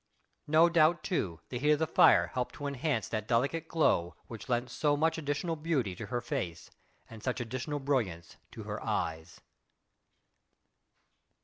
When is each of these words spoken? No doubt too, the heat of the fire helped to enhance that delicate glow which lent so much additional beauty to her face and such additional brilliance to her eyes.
No 0.47 0.67
doubt 0.67 1.03
too, 1.03 1.41
the 1.49 1.59
heat 1.59 1.73
of 1.73 1.77
the 1.77 1.85
fire 1.85 2.31
helped 2.33 2.55
to 2.55 2.65
enhance 2.65 3.07
that 3.07 3.27
delicate 3.27 3.67
glow 3.67 4.15
which 4.25 4.49
lent 4.49 4.71
so 4.71 4.97
much 4.97 5.19
additional 5.19 5.55
beauty 5.55 5.95
to 5.95 6.07
her 6.07 6.21
face 6.21 6.71
and 7.07 7.21
such 7.21 7.39
additional 7.39 7.77
brilliance 7.77 8.37
to 8.53 8.63
her 8.63 8.83
eyes. 8.83 9.41